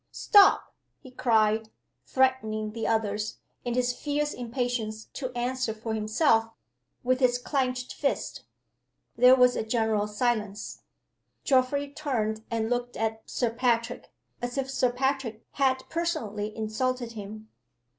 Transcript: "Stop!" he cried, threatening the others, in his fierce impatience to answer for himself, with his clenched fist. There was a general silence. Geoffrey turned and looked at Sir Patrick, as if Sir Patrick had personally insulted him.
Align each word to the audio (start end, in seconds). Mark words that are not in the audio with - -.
"Stop!" 0.09 0.73
he 0.99 1.11
cried, 1.11 1.69
threatening 2.07 2.71
the 2.71 2.87
others, 2.87 3.37
in 3.63 3.75
his 3.75 3.93
fierce 3.93 4.33
impatience 4.33 5.05
to 5.13 5.31
answer 5.37 5.75
for 5.75 5.93
himself, 5.93 6.45
with 7.03 7.19
his 7.19 7.37
clenched 7.37 7.93
fist. 7.93 8.43
There 9.15 9.35
was 9.35 9.55
a 9.55 9.61
general 9.61 10.07
silence. 10.07 10.81
Geoffrey 11.43 11.87
turned 11.93 12.43
and 12.49 12.67
looked 12.67 12.97
at 12.97 13.21
Sir 13.29 13.51
Patrick, 13.51 14.11
as 14.41 14.57
if 14.57 14.71
Sir 14.71 14.91
Patrick 14.91 15.45
had 15.51 15.83
personally 15.87 16.51
insulted 16.57 17.11
him. 17.11 17.49